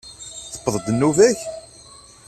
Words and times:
Tewweḍ-d 0.53 0.87
nnuba-k? 0.91 1.39